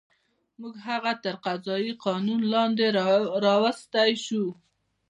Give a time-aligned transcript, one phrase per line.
[0.59, 2.85] موږ هغه تر قضایي قانون لاندې
[3.45, 4.45] راوستی شو.